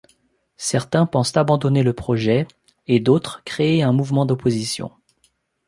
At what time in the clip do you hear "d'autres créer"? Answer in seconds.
2.99-3.83